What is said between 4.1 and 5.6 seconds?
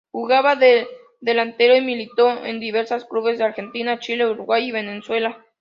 Uruguay y Venezuela.